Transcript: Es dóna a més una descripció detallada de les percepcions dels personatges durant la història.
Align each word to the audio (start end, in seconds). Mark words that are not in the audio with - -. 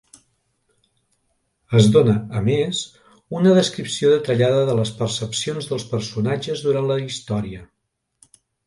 Es 1.81 1.89
dóna 1.97 2.15
a 2.41 2.41
més 2.47 2.81
una 3.41 3.53
descripció 3.61 4.15
detallada 4.17 4.67
de 4.71 4.79
les 4.83 4.97
percepcions 5.03 5.71
dels 5.75 5.89
personatges 5.95 6.69
durant 6.71 6.95
la 6.95 7.03
història. 7.09 7.65